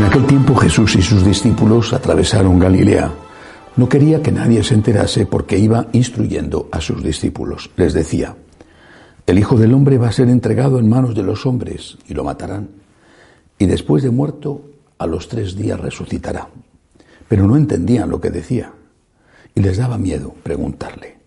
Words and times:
En 0.00 0.06
aquel 0.06 0.26
tiempo 0.26 0.54
Jesús 0.54 0.96
y 0.96 1.02
sus 1.02 1.26
discípulos 1.26 1.92
atravesaron 1.92 2.58
Galilea. 2.58 3.12
No 3.76 3.86
quería 3.86 4.22
que 4.22 4.32
nadie 4.32 4.64
se 4.64 4.72
enterase 4.72 5.26
porque 5.26 5.58
iba 5.58 5.88
instruyendo 5.92 6.70
a 6.72 6.80
sus 6.80 7.04
discípulos. 7.04 7.70
Les 7.76 7.92
decía, 7.92 8.34
el 9.26 9.38
Hijo 9.38 9.58
del 9.58 9.74
Hombre 9.74 9.98
va 9.98 10.08
a 10.08 10.12
ser 10.12 10.30
entregado 10.30 10.78
en 10.78 10.88
manos 10.88 11.14
de 11.14 11.22
los 11.22 11.44
hombres 11.44 11.98
y 12.08 12.14
lo 12.14 12.24
matarán. 12.24 12.70
Y 13.58 13.66
después 13.66 14.02
de 14.02 14.08
muerto, 14.08 14.70
a 14.96 15.06
los 15.06 15.28
tres 15.28 15.54
días 15.54 15.78
resucitará. 15.78 16.48
Pero 17.28 17.46
no 17.46 17.58
entendían 17.58 18.08
lo 18.08 18.22
que 18.22 18.30
decía 18.30 18.72
y 19.54 19.60
les 19.60 19.76
daba 19.76 19.98
miedo 19.98 20.34
preguntarle. 20.42 21.18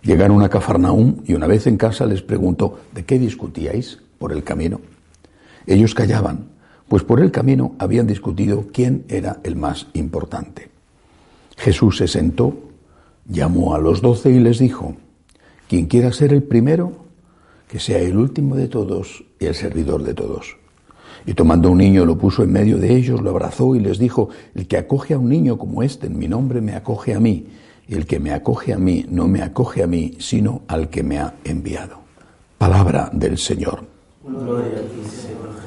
Llegaron 0.00 0.42
a 0.42 0.48
Cafarnaúm 0.48 1.16
y 1.26 1.34
una 1.34 1.46
vez 1.46 1.66
en 1.66 1.76
casa 1.76 2.06
les 2.06 2.22
preguntó, 2.22 2.80
¿de 2.94 3.04
qué 3.04 3.18
discutíais 3.18 3.98
por 4.18 4.32
el 4.32 4.44
camino? 4.44 4.80
Ellos 5.66 5.94
callaban, 5.94 6.56
pues 6.88 7.04
por 7.04 7.20
el 7.20 7.30
camino 7.30 7.74
habían 7.78 8.06
discutido 8.06 8.66
quién 8.72 9.04
era 9.08 9.40
el 9.44 9.56
más 9.56 9.86
importante. 9.92 10.70
Jesús 11.56 11.98
se 11.98 12.08
sentó, 12.08 12.56
llamó 13.26 13.74
a 13.74 13.78
los 13.78 14.00
doce 14.00 14.30
y 14.30 14.40
les 14.40 14.58
dijo, 14.58 14.96
quien 15.68 15.86
quiera 15.86 16.12
ser 16.12 16.32
el 16.32 16.42
primero, 16.42 16.92
que 17.68 17.78
sea 17.78 17.98
el 17.98 18.16
último 18.16 18.56
de 18.56 18.68
todos 18.68 19.24
y 19.38 19.46
el 19.46 19.54
servidor 19.54 20.02
de 20.02 20.14
todos. 20.14 20.56
Y 21.26 21.34
tomando 21.34 21.70
un 21.70 21.78
niño 21.78 22.06
lo 22.06 22.16
puso 22.16 22.42
en 22.42 22.52
medio 22.52 22.78
de 22.78 22.96
ellos, 22.96 23.20
lo 23.20 23.30
abrazó 23.30 23.74
y 23.74 23.80
les 23.80 23.98
dijo, 23.98 24.30
el 24.54 24.66
que 24.66 24.78
acoge 24.78 25.12
a 25.14 25.18
un 25.18 25.28
niño 25.28 25.58
como 25.58 25.82
este 25.82 26.06
en 26.06 26.18
mi 26.18 26.26
nombre 26.26 26.60
me 26.62 26.74
acoge 26.74 27.12
a 27.12 27.20
mí, 27.20 27.46
y 27.86 27.94
el 27.94 28.06
que 28.06 28.18
me 28.18 28.32
acoge 28.32 28.72
a 28.72 28.78
mí 28.78 29.04
no 29.10 29.28
me 29.28 29.42
acoge 29.42 29.82
a 29.82 29.86
mí, 29.86 30.16
sino 30.18 30.62
al 30.68 30.88
que 30.88 31.02
me 31.02 31.18
ha 31.18 31.34
enviado. 31.44 31.98
Palabra 32.56 33.10
del 33.12 33.36
Señor. 33.36 33.84
Gloria 34.24 34.78
Señor. 35.04 35.57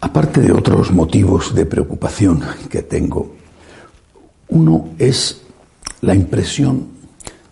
Aparte 0.00 0.40
de 0.40 0.52
otros 0.52 0.92
motivos 0.92 1.54
de 1.54 1.66
preocupación 1.66 2.42
que 2.70 2.82
tengo, 2.82 3.36
uno 4.48 4.88
es 4.98 5.42
la 6.00 6.14
impresión 6.14 6.88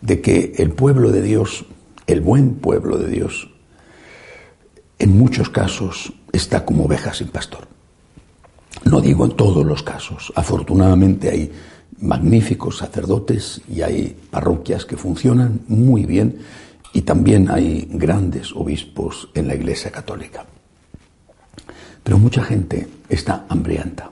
de 0.01 0.23
que 0.23 0.55
el 0.57 0.71
pueblo 0.71 1.11
de 1.11 1.21
Dios, 1.21 1.67
el 2.07 2.23
buen 2.23 2.55
pueblo 2.55 2.97
de 2.97 3.09
Dios, 3.09 3.51
en 4.99 5.19
muchos 5.19 5.51
casos 5.51 6.13
está 6.33 6.65
como 6.65 6.85
oveja 6.87 7.13
sin 7.13 7.29
pastor. 7.29 7.69
No 8.85 9.01
digo 9.03 9.27
en 9.27 9.33
todos 9.33 9.67
los 9.67 9.83
casos. 9.83 10.33
Afortunadamente 10.35 11.29
hay 11.31 11.53
magníficos 12.01 12.79
sacerdotes 12.79 13.61
y 13.69 13.83
hay 13.83 14.17
parroquias 14.31 14.87
que 14.87 14.97
funcionan 14.97 15.61
muy 15.69 16.07
bien 16.07 16.39
y 16.95 17.03
también 17.03 17.51
hay 17.51 17.89
grandes 17.91 18.53
obispos 18.55 19.29
en 19.35 19.49
la 19.49 19.55
Iglesia 19.55 19.91
Católica. 19.91 20.47
Pero 22.09 22.17
mucha 22.17 22.43
gente 22.43 22.89
está 23.11 23.45
hambrienta. 23.51 24.11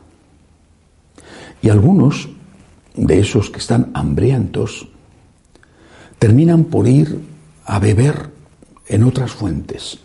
Y 1.63 1.71
algunos 1.71 2.29
de 2.95 3.19
esos 3.19 3.49
que 3.49 3.59
están 3.59 3.91
hambrientos 3.95 4.87
terminan 6.19 6.65
por 6.65 6.87
ir 6.87 7.19
a 7.65 7.79
beber 7.79 8.29
en 8.87 9.03
otras 9.03 9.31
fuentes 9.31 9.99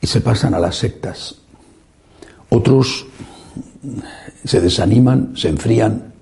y 0.00 0.08
se 0.08 0.22
pasan 0.22 0.54
a 0.54 0.58
las 0.58 0.74
sectas. 0.74 1.36
Otros 2.48 3.06
se 4.44 4.60
desaniman, 4.60 5.36
se 5.36 5.50
enfrían, 5.50 6.12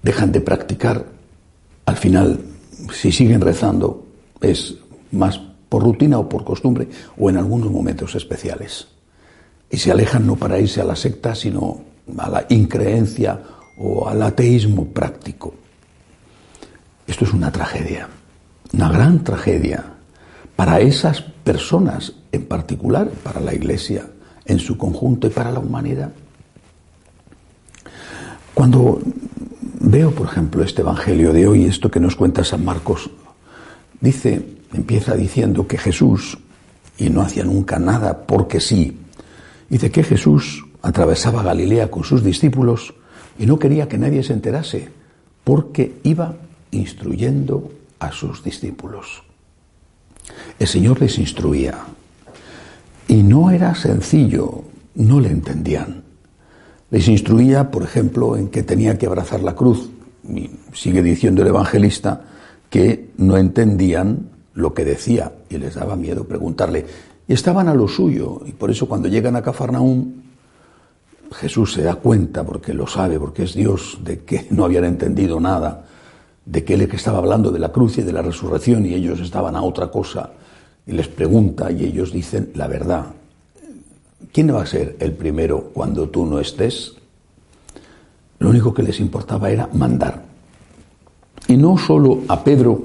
dejan 0.00 0.30
de 0.30 0.42
practicar. 0.42 1.06
Al 1.86 1.96
final, 1.96 2.40
si 2.94 3.10
siguen 3.10 3.40
rezando, 3.40 4.06
es 4.40 4.76
más 5.10 5.40
por 5.68 5.82
rutina 5.82 6.20
o 6.20 6.28
por 6.28 6.44
costumbre 6.44 6.86
o 7.18 7.28
en 7.28 7.36
algunos 7.36 7.68
momentos 7.72 8.14
especiales. 8.14 8.86
Y 9.70 9.76
se 9.76 9.90
alejan 9.90 10.26
no 10.26 10.36
para 10.36 10.58
irse 10.58 10.80
a 10.80 10.84
la 10.84 10.96
secta, 10.96 11.34
sino 11.34 11.80
a 12.16 12.28
la 12.28 12.46
increencia 12.48 13.40
o 13.78 14.08
al 14.08 14.22
ateísmo 14.22 14.86
práctico. 14.86 15.54
Esto 17.06 17.24
es 17.24 17.32
una 17.32 17.50
tragedia, 17.50 18.08
una 18.72 18.90
gran 18.90 19.24
tragedia 19.24 19.84
para 20.56 20.80
esas 20.80 21.22
personas 21.22 22.12
en 22.32 22.46
particular, 22.46 23.08
para 23.08 23.40
la 23.40 23.54
Iglesia 23.54 24.06
en 24.44 24.58
su 24.58 24.76
conjunto 24.76 25.26
y 25.26 25.30
para 25.30 25.52
la 25.52 25.60
humanidad. 25.60 26.10
Cuando 28.54 29.00
veo, 29.80 30.10
por 30.10 30.26
ejemplo, 30.26 30.64
este 30.64 30.82
Evangelio 30.82 31.32
de 31.32 31.46
hoy, 31.46 31.64
esto 31.64 31.90
que 31.90 32.00
nos 32.00 32.16
cuenta 32.16 32.42
San 32.44 32.64
Marcos, 32.64 33.10
dice, 34.00 34.44
empieza 34.72 35.14
diciendo 35.14 35.66
que 35.66 35.78
Jesús, 35.78 36.38
y 36.98 37.08
no 37.08 37.22
hacía 37.22 37.44
nunca 37.44 37.78
nada 37.78 38.26
porque 38.26 38.58
sí, 38.58 38.98
dice 39.68 39.90
que 39.90 40.02
Jesús 40.02 40.64
atravesaba 40.82 41.42
Galilea 41.42 41.90
con 41.90 42.04
sus 42.04 42.22
discípulos 42.22 42.94
y 43.38 43.46
no 43.46 43.58
quería 43.58 43.88
que 43.88 43.98
nadie 43.98 44.22
se 44.22 44.32
enterase, 44.32 44.88
porque 45.44 46.00
iba 46.02 46.34
instruyendo 46.70 47.70
a 47.98 48.12
sus 48.12 48.42
discípulos. 48.42 49.22
El 50.58 50.66
Señor 50.66 51.00
les 51.00 51.18
instruía, 51.18 51.78
y 53.06 53.22
no 53.22 53.50
era 53.50 53.74
sencillo, 53.74 54.64
no 54.94 55.20
le 55.20 55.30
entendían. 55.30 56.02
Les 56.90 57.08
instruía, 57.08 57.70
por 57.70 57.82
ejemplo, 57.82 58.36
en 58.36 58.48
que 58.48 58.62
tenía 58.62 58.98
que 58.98 59.06
abrazar 59.06 59.42
la 59.42 59.54
cruz. 59.54 59.90
Y 60.28 60.50
sigue 60.74 61.02
diciendo 61.02 61.42
el 61.42 61.48
evangelista 61.48 62.24
que 62.68 63.10
no 63.16 63.36
entendían 63.36 64.28
lo 64.54 64.74
que 64.74 64.84
decía 64.84 65.32
y 65.48 65.56
les 65.56 65.76
daba 65.76 65.96
miedo 65.96 66.24
preguntarle. 66.24 66.84
Y 67.28 67.34
estaban 67.34 67.68
a 67.68 67.74
lo 67.74 67.86
suyo, 67.86 68.40
y 68.46 68.52
por 68.52 68.70
eso 68.70 68.88
cuando 68.88 69.06
llegan 69.06 69.36
a 69.36 69.42
Cafarnaúm, 69.42 70.14
Jesús 71.32 71.74
se 71.74 71.82
da 71.82 71.96
cuenta, 71.96 72.44
porque 72.44 72.72
lo 72.72 72.86
sabe, 72.86 73.20
porque 73.20 73.44
es 73.44 73.54
Dios, 73.54 73.98
de 74.02 74.24
que 74.24 74.46
no 74.50 74.64
habían 74.64 74.84
entendido 74.84 75.38
nada, 75.38 75.84
de 76.44 76.64
que 76.64 76.74
él 76.74 76.82
estaba 76.82 77.18
hablando 77.18 77.50
de 77.50 77.58
la 77.58 77.70
cruz 77.70 77.98
y 77.98 78.02
de 78.02 78.12
la 78.12 78.22
resurrección 78.22 78.86
y 78.86 78.94
ellos 78.94 79.20
estaban 79.20 79.54
a 79.54 79.62
otra 79.62 79.90
cosa 79.90 80.30
y 80.86 80.92
les 80.92 81.06
pregunta 81.06 81.70
y 81.70 81.84
ellos 81.84 82.10
dicen 82.10 82.50
la 82.54 82.66
verdad. 82.66 83.06
¿Quién 84.32 84.54
va 84.54 84.62
a 84.62 84.66
ser 84.66 84.96
el 84.98 85.12
primero 85.12 85.70
cuando 85.74 86.08
tú 86.08 86.24
no 86.24 86.38
estés? 86.38 86.94
Lo 88.38 88.48
único 88.48 88.72
que 88.72 88.82
les 88.82 88.98
importaba 89.00 89.50
era 89.50 89.68
mandar. 89.74 90.24
Y 91.46 91.56
no 91.58 91.76
solo 91.76 92.22
a 92.28 92.42
Pedro, 92.42 92.82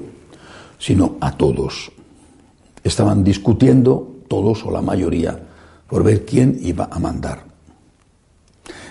sino 0.78 1.16
a 1.20 1.36
todos. 1.36 1.90
Estaban 2.82 3.24
discutiendo, 3.24 4.13
todos 4.34 4.66
o 4.66 4.70
la 4.72 4.82
mayoría, 4.82 5.38
por 5.86 6.02
ver 6.02 6.24
quién 6.24 6.58
iba 6.60 6.88
a 6.90 6.98
mandar. 6.98 7.44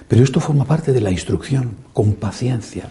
Pero 0.08 0.24
esto 0.24 0.40
forma 0.40 0.64
parte 0.64 0.94
de 0.94 1.02
la 1.02 1.12
instrucción, 1.12 1.76
con 1.92 2.14
paciencia, 2.14 2.90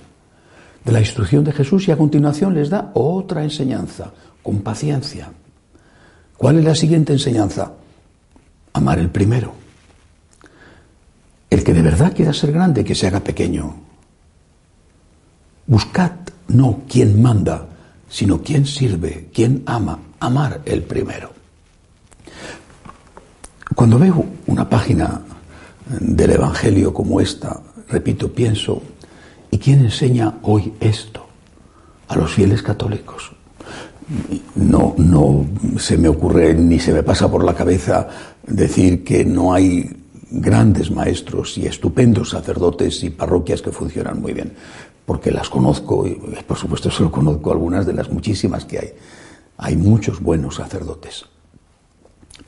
de 0.84 0.92
la 0.92 1.00
instrucción 1.00 1.44
de 1.44 1.52
Jesús 1.52 1.88
y 1.88 1.92
a 1.92 1.96
continuación 1.96 2.52
les 2.52 2.68
da 2.68 2.90
otra 2.92 3.42
enseñanza, 3.42 4.12
con 4.42 4.60
paciencia. 4.60 5.32
¿Cuál 6.36 6.58
es 6.58 6.64
la 6.64 6.74
siguiente 6.74 7.14
enseñanza? 7.14 7.72
Amar 8.74 8.98
el 8.98 9.08
primero. 9.08 9.54
El 11.48 11.64
que 11.64 11.72
de 11.72 11.80
verdad 11.80 12.12
quiera 12.14 12.34
ser 12.34 12.52
grande, 12.52 12.84
que 12.84 12.94
se 12.94 13.06
haga 13.06 13.20
pequeño. 13.20 13.76
Buscad 15.66 16.12
no 16.48 16.82
quien 16.86 17.22
manda, 17.22 17.66
sino 18.10 18.42
quien 18.42 18.66
sirve, 18.66 19.30
quien 19.32 19.62
ama. 19.64 20.00
Amar 20.20 20.60
el 20.66 20.82
primero. 20.82 21.31
Cuando 23.74 23.98
veo 23.98 24.24
una 24.46 24.68
página 24.68 25.20
del 26.00 26.30
Evangelio 26.30 26.92
como 26.92 27.20
esta, 27.20 27.60
repito, 27.88 28.32
pienso, 28.32 28.82
¿y 29.50 29.58
quién 29.58 29.80
enseña 29.80 30.38
hoy 30.42 30.74
esto 30.80 31.26
a 32.08 32.16
los 32.16 32.32
fieles 32.32 32.62
católicos? 32.62 33.32
no, 34.54 34.94
no 34.98 35.46
se 35.78 35.96
me 35.96 36.08
ocurre 36.08 36.54
ni 36.54 36.78
se 36.78 36.92
me 36.92 37.02
pasa 37.02 37.30
por 37.30 37.44
la 37.44 37.54
cabeza 37.54 38.08
decir 38.46 39.04
que 39.04 39.24
no 39.24 39.52
hay 39.52 39.90
grandes 40.30 40.90
maestros 40.90 41.58
y 41.58 41.66
estupendos 41.66 42.30
sacerdotes 42.30 43.02
y 43.04 43.10
parroquias 43.10 43.62
que 43.62 43.70
funcionan 43.70 44.20
muy 44.20 44.32
bien, 44.32 44.52
porque 45.04 45.30
las 45.30 45.48
conozco 45.48 46.06
y 46.06 46.14
por 46.46 46.56
supuesto 46.56 46.90
solo 46.90 47.10
conozco 47.10 47.52
algunas 47.52 47.86
de 47.86 47.92
las 47.92 48.10
muchísimas 48.10 48.64
que 48.64 48.78
hay. 48.78 48.92
Hay 49.58 49.76
muchos 49.76 50.20
buenos 50.20 50.56
sacerdotes, 50.56 51.26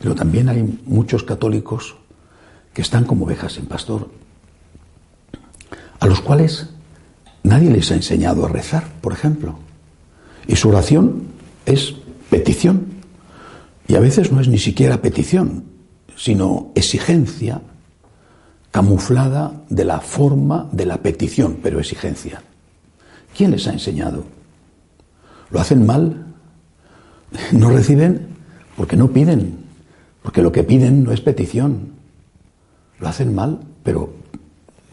pero 0.05 0.15
también 0.15 0.51
hay 0.51 0.81
muchos 0.85 1.23
católicos 1.23 1.97
que 2.75 2.83
están 2.83 3.05
como 3.05 3.25
ovejas 3.25 3.55
sin 3.55 3.65
pastor, 3.65 4.11
a 5.99 6.07
los 6.07 6.21
cuales 6.21 6.69
nadie 7.43 7.71
les 7.71 7.91
ha 7.91 7.95
enseñado 7.95 8.45
a 8.45 8.51
rezar, 8.51 8.85
por 9.01 9.15
ejemplo. 9.15 9.59
Y 10.47 10.57
su 10.57 10.69
oración 10.69 11.23
es 11.65 11.95
petición. 12.29 12.85
Y 13.89 13.95
a 13.95 14.01
veces 14.01 14.31
no 14.31 14.43
es 14.43 14.49
ni 14.49 14.59
siquiera 14.59 15.01
petición, 15.01 15.65
sino 16.17 16.71
exigencia 16.75 17.63
camuflada 18.73 19.63
de 19.71 19.87
la 19.87 20.01
forma 20.01 20.69
de 20.71 20.85
la 20.85 20.99
petición, 20.99 21.61
pero 21.63 21.81
exigencia. 21.81 22.43
¿Quién 23.35 23.53
les 23.53 23.67
ha 23.69 23.73
enseñado? 23.73 24.27
¿Lo 25.51 25.61
hacen 25.61 25.87
mal? 25.87 26.27
¿No 27.53 27.71
reciben? 27.71 28.27
Porque 28.77 28.99
no 28.99 29.11
piden, 29.11 29.64
porque 30.25 30.41
lo 30.41 30.51
que 30.51 30.65
piden 30.65 31.05
no 31.05 31.13
es 31.13 31.21
petición. 31.21 31.93
lo 32.99 33.09
hacen 33.09 33.35
mal, 33.35 33.61
pero 33.83 34.15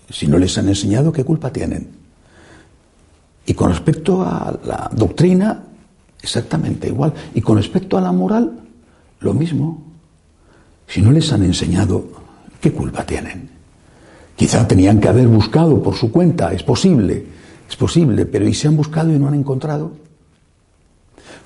si 0.10 0.28
no 0.28 0.38
les 0.38 0.58
han 0.58 0.68
enseñado, 0.68 1.14
¿qué 1.14 1.24
culpa 1.24 1.54
tienen? 1.54 1.88
Y 3.46 3.54
con 3.54 3.70
respecto 3.70 4.24
a 4.24 4.60
la 4.66 4.92
doctrina, 4.94 5.64
exactamente 6.22 6.90
igual. 6.90 7.14
Y 7.34 7.40
con 7.40 7.56
respecto 7.56 7.98
a 7.98 8.02
la 8.02 8.12
moral, 8.12 8.60
lo 9.22 9.34
mismo. 9.34 9.82
Si 10.86 11.02
no 11.02 11.14
les 11.14 11.32
han 11.32 11.44
enseñado, 11.44 12.04
¿qué 12.60 12.74
culpa 12.74 13.06
tienen? 13.06 13.50
Quizá 14.36 14.68
tenían 14.68 15.00
que 15.00 15.08
haber 15.08 15.30
buscado 15.30 15.82
por 15.82 15.96
su 15.96 16.12
cuenta, 16.12 16.52
es 16.52 16.64
posible, 16.64 17.26
es 17.70 17.76
posible, 17.78 18.26
pero 18.26 18.46
¿y 18.46 18.54
se 18.54 18.68
han 18.68 18.76
buscado 18.76 19.14
y 19.14 19.18
no 19.18 19.30
han 19.30 19.36
encontrado? 19.36 19.94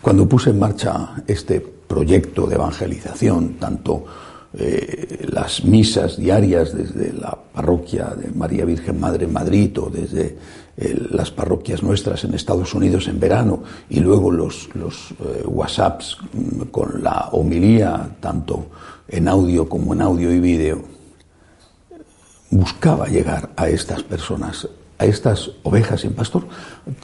Cuando 0.02 0.28
puse 0.28 0.50
en 0.50 0.58
marcha 0.58 1.24
este 1.28 1.60
proyecto 1.96 2.46
de 2.46 2.56
evangelización, 2.56 3.56
tanto 3.58 4.04
eh, 4.54 5.26
las 5.32 5.64
misas 5.64 6.18
diarias 6.18 6.76
desde 6.76 7.14
la 7.14 7.38
parroquia 7.54 8.14
de 8.20 8.32
María 8.32 8.66
Virgen 8.66 9.00
Madre 9.00 9.24
en 9.24 9.32
Madrid 9.32 9.72
o 9.80 9.90
desde 9.90 10.38
eh, 10.76 11.08
las 11.12 11.32
parroquias 11.32 11.84
nuestras 11.84 12.26
en 12.26 12.34
Estados 12.34 12.74
Unidos 12.74 13.08
en 13.08 13.18
verano 13.18 13.64
y 13.90 14.02
luego 14.02 14.30
los, 14.30 14.68
los 14.76 15.12
eh, 15.12 15.44
WhatsApps 15.46 16.18
mm, 16.34 16.62
con 16.64 17.02
la 17.02 17.30
homilía, 17.32 18.18
tanto 18.20 18.68
en 19.08 19.30
audio 19.30 19.70
como 19.70 19.94
en 19.94 20.02
audio 20.02 20.34
y 20.34 20.42
vídeo, 20.42 20.84
buscaba 22.50 23.08
llegar 23.08 23.52
a 23.56 23.70
estas 23.70 24.04
personas, 24.04 24.68
a 24.98 25.06
estas 25.06 25.52
ovejas 25.64 26.02
sin 26.02 26.14
pastor. 26.14 26.48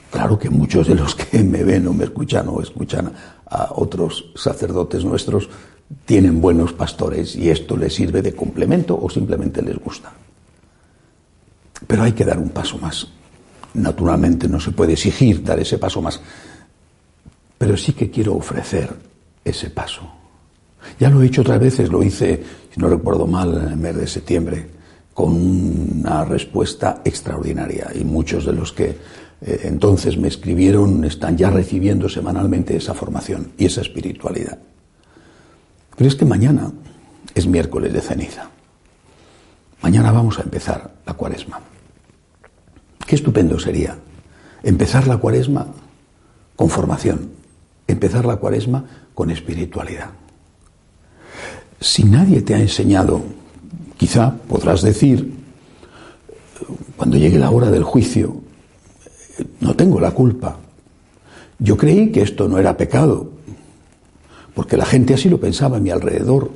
Claro 0.10 0.40
que 0.40 0.50
muchos 0.50 0.88
de 0.88 0.96
los 0.96 1.16
que 1.16 1.44
me 1.44 1.64
ven 1.64 1.88
o 1.88 1.94
me 1.94 2.06
escuchan 2.06 2.48
o 2.48 2.62
escuchan 2.62 3.12
a 3.46 3.70
otros 3.76 4.32
sacerdotes 4.36 5.04
nuestros 5.04 5.50
tienen 6.06 6.40
buenos 6.42 6.74
pastores 6.74 7.36
y 7.36 7.50
esto 7.50 7.76
les 7.76 7.94
sirve 7.94 8.22
de 8.22 8.34
complemento 8.34 8.98
o 9.00 9.10
simplemente 9.10 9.62
les 9.62 9.78
gusta. 9.78 10.12
Pero 11.86 12.04
hay 12.04 12.14
que 12.14 12.26
dar 12.26 12.40
un 12.40 12.50
paso 12.50 12.78
más. 12.78 13.08
Naturalmente 13.74 14.48
no 14.48 14.60
se 14.60 14.72
puede 14.72 14.94
exigir 14.94 15.44
dar 15.44 15.60
ese 15.60 15.78
paso 15.78 16.02
más, 16.02 16.20
pero 17.58 17.76
sí 17.76 17.94
que 17.94 18.10
quiero 18.10 18.36
ofrecer 18.36 18.94
ese 19.44 19.70
paso. 19.70 20.02
Ya 21.00 21.10
lo 21.10 21.22
he 21.22 21.28
hecho 21.28 21.42
otras 21.42 21.60
veces, 21.60 21.90
lo 21.90 22.04
hice, 22.04 22.44
si 22.74 22.80
no 22.80 22.88
recuerdo 22.88 23.28
mal, 23.28 23.56
en 23.56 23.70
el 23.70 23.78
mes 23.78 23.96
de 23.96 24.08
septiembre, 24.08 24.81
con 25.14 25.34
una 25.34 26.26
respuesta 26.26 27.02
extraordinaria 27.04 27.92
y 27.94 28.04
muchos 28.04 28.46
de 28.46 28.54
los 28.54 28.72
que 28.72 28.98
eh, 29.42 29.62
entonces 29.64 30.18
me 30.18 30.28
escribieron 30.28 31.04
están 31.04 31.38
ya 31.38 31.50
recibiendo 31.50 32.08
semanalmente 32.08 32.76
esa 32.76 32.94
formación 32.94 33.52
y 33.58 33.66
esa 33.66 33.82
espiritualidad. 33.82 34.60
Pero 35.96 36.08
es 36.08 36.16
que 36.16 36.26
mañana 36.26 36.72
es 37.36 37.48
miércoles 37.48 37.94
de 37.94 38.02
ceniza. 38.02 38.50
Mañana 39.82 40.12
vamos 40.12 40.40
a 40.40 40.44
empezar 40.44 40.96
la 41.06 41.14
cuaresma. 41.14 41.60
Qué 43.06 43.16
estupendo 43.16 43.60
sería 43.60 43.98
empezar 44.64 45.08
la 45.08 45.18
cuaresma 45.18 45.68
con 46.56 46.70
formación, 46.70 47.32
empezar 47.88 48.26
la 48.26 48.38
cuaresma 48.38 48.86
con 49.14 49.32
espiritualidad. 49.32 50.12
Si 51.80 52.04
nadie 52.04 52.44
te 52.44 52.54
ha 52.54 52.60
enseñado, 52.60 53.24
quizá 54.02 54.34
podrás 54.50 54.82
decir, 54.82 55.32
cuando 56.98 57.18
llegue 57.18 57.38
la 57.38 57.52
hora 57.52 57.70
del 57.70 57.84
juicio, 57.84 58.34
no 59.60 59.76
tengo 59.76 60.00
la 60.00 60.10
culpa. 60.10 60.58
Yo 61.60 61.78
creí 61.78 62.12
que 62.12 62.24
esto 62.24 62.48
no 62.48 62.58
era 62.58 62.76
pecado, 62.76 63.30
porque 64.56 64.76
la 64.76 64.86
gente 64.86 65.14
así 65.14 65.30
lo 65.30 65.40
pensaba 65.40 65.78
a 65.78 65.80
mi 65.80 65.92
alrededor. 65.92 66.50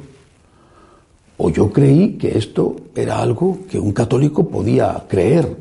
O 1.37 1.51
yo 1.51 1.71
creí 1.71 2.13
que 2.13 2.35
esto 2.35 2.77
era 2.95 3.21
algo 3.21 3.59
que 3.69 3.77
un 3.77 3.91
católico 3.91 4.49
podía 4.49 5.05
creer, 5.07 5.55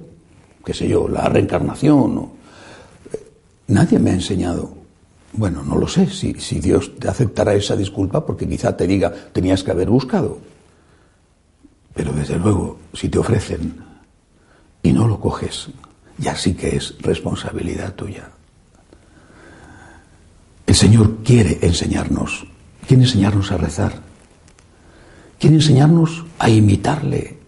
qué 0.65 0.73
sé 0.73 0.89
yo, 0.89 1.07
la 1.07 1.29
reencarnación. 1.29 2.31
Nadie 3.67 3.99
me 3.99 4.13
ha 4.13 4.15
enseñado. 4.15 4.71
Bueno, 5.35 5.63
no 5.63 5.77
lo 5.77 5.87
sé 5.87 6.07
si, 6.07 6.33
si 6.41 6.61
Dios 6.61 6.93
te 6.99 7.09
aceptará 7.09 7.53
esa 7.53 7.77
disculpa 7.77 8.25
porque 8.25 8.49
quizá 8.49 8.75
te 8.75 8.87
diga 8.87 9.13
tenías 9.35 9.63
que 9.63 9.71
haber 9.71 9.91
buscado. 9.91 10.54
Pero 11.95 12.13
desde 12.13 12.39
luego, 12.39 12.79
si 12.93 13.09
te 13.09 13.19
ofrecen 13.19 13.77
y 14.83 14.93
no 14.93 15.07
lo 15.07 15.21
coges, 15.21 15.69
ya 16.19 16.37
sí 16.37 16.55
que 16.55 16.77
es 16.77 16.95
responsabilidad 17.01 17.95
tuya. 17.95 18.31
El 20.67 20.75
Señor 20.75 21.19
quiere 21.25 21.59
enseñarnos, 21.63 22.47
quiere 22.87 23.05
enseñarnos 23.05 23.53
a 23.53 23.57
rezar, 23.57 23.93
quiere 25.39 25.57
enseñarnos 25.57 26.25
a 26.39 26.49
imitarle. 26.49 27.39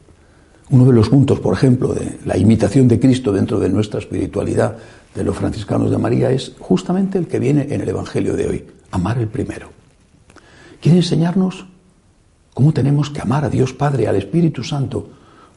Uno 0.69 0.85
de 0.87 0.93
los 0.93 1.09
puntos, 1.09 1.41
por 1.41 1.55
ejemplo, 1.55 1.95
de 1.95 2.19
la 2.25 2.37
imitación 2.37 2.89
de 2.89 3.01
Cristo 3.01 3.33
dentro 3.33 3.59
de 3.59 3.69
nuestra 3.69 4.01
espiritualidad 4.01 4.77
de 5.15 5.25
los 5.25 5.37
franciscanos 5.37 5.91
de 5.91 5.99
María 5.99 6.31
es 6.31 6.53
justamente 6.59 7.19
el 7.19 7.27
que 7.27 7.39
viene 7.39 7.67
en 7.71 7.81
el 7.81 7.89
Evangelio 7.89 8.37
de 8.37 8.49
hoy, 8.49 8.65
amar 8.91 9.19
el 9.19 9.29
primero. 9.29 9.71
Quiere 10.81 10.99
enseñarnos 10.99 11.67
cómo 12.57 12.73
tenemos 12.73 13.11
que 13.11 13.21
amar 13.21 13.45
a 13.45 13.51
Dios 13.51 13.75
Padre, 13.75 14.09
al 14.09 14.17
Espíritu 14.17 14.65
Santo, 14.65 15.11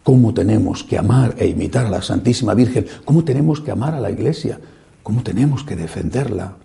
cómo 0.03 0.33
tenemos 0.33 0.83
que 0.83 0.97
amar 0.97 1.33
e 1.37 1.47
imitar 1.47 1.85
a 1.85 1.89
la 1.89 2.01
Santísima 2.01 2.53
Virgen, 2.53 2.87
cómo 3.05 3.23
tenemos 3.23 3.61
que 3.61 3.71
amar 3.71 3.93
a 3.93 4.01
la 4.01 4.11
Iglesia, 4.11 4.59
cómo 5.01 5.23
tenemos 5.23 5.63
que 5.63 5.77
defenderla, 5.77 6.57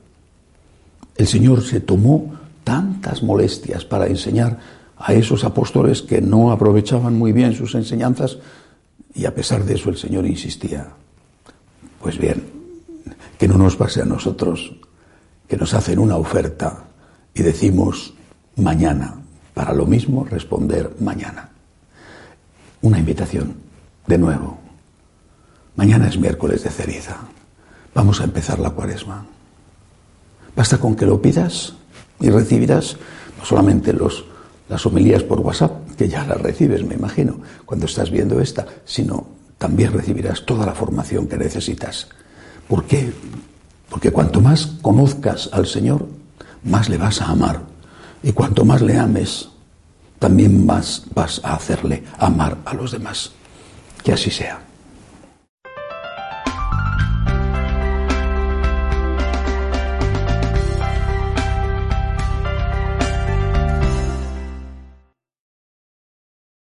el 1.15 1.29
Señor 1.29 1.63
se 1.63 1.79
tomó 1.79 2.35
tantas 2.65 3.23
molestias 3.23 3.85
para 3.85 4.09
enseñar 4.09 4.59
a 4.97 5.15
esos 5.15 5.45
apóstoles 5.45 6.03
que 6.03 6.21
no 6.21 6.51
aprovechaban 6.51 7.17
muy 7.17 7.31
bien 7.31 7.55
sus 7.55 7.77
enseñanzas 7.77 8.39
y 9.15 9.27
a 9.27 9.35
pesar 9.37 9.65
de 9.65 9.75
eso 9.75 9.89
el 9.89 9.97
Señor 9.97 10.27
insistía. 10.27 10.89
Pues 12.03 12.19
bien, 12.19 12.43
que 13.39 13.47
no 13.47 13.57
nos 13.57 13.77
pase 13.77 14.03
a 14.03 14.05
nosotros 14.05 14.75
que 15.47 15.57
nos 15.57 15.75
hacen 15.75 16.01
una 16.01 16.17
oferta 16.17 16.87
y 17.33 17.43
decimos 17.43 18.15
mañana, 18.57 19.21
para 19.55 19.73
lo 19.73 19.87
mismo 19.87 20.25
responder 20.25 20.95
mañana. 21.01 21.49
Una 22.83 22.99
invitación, 22.99 23.55
de 24.07 24.19
nuevo. 24.19 24.59
Mañana 25.77 26.09
es 26.09 26.19
miércoles 26.19 26.65
de 26.65 26.71
ceriza. 26.71 27.17
Vamos 27.95 28.21
a 28.21 28.25
empezar 28.25 28.59
la 28.59 28.71
cuaresma. 28.71 29.25
Basta 30.55 30.79
con 30.79 30.95
que 30.95 31.07
lo 31.07 31.23
pidas 31.23 31.75
y 32.21 32.31
recibirás 32.31 32.97
no 33.39 33.45
solamente 33.45 33.93
los, 33.93 34.25
las 34.69 34.85
homilías 34.87 35.23
por 35.23 35.41
WhatsApp, 35.41 35.91
que 35.97 36.09
ya 36.09 36.25
las 36.25 36.41
recibes, 36.41 36.85
me 36.85 36.95
imagino, 36.95 37.41
cuando 37.65 37.87
estás 37.87 38.11
viendo 38.11 38.41
esta, 38.41 38.67
sino 38.85 39.27
también 39.59 39.93
recibirás 39.93 40.45
toda 40.45 40.67
la 40.67 40.75
formación 40.75 41.27
que 41.27 41.39
necesitas. 41.39 42.09
¿Por 42.69 42.85
qué? 42.85 43.13
Porque 43.89 44.11
cuanto 44.11 44.41
más 44.41 44.67
conozcas 44.83 45.49
al 45.53 45.67
Señor, 45.67 46.07
más 46.65 46.89
le 46.89 46.99
vas 46.99 47.21
a 47.21 47.27
amar. 47.27 47.74
Y 48.25 48.33
cuanto 48.33 48.65
más 48.65 48.81
le 48.81 48.99
ames, 48.99 49.51
también 50.19 50.65
más 50.65 51.03
vas 51.15 51.43
a 51.45 51.57
hacerle 51.57 52.03
amar 52.19 52.57
a 52.65 52.73
los 52.73 52.91
demás. 52.91 53.33
Que 54.03 54.15
así 54.15 54.31
sea. 54.31 54.61